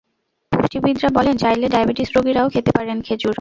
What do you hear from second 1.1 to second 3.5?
বলেন চাইলে ডায়াবেটিস রোগীরাও খেতে পারেন খেজুর।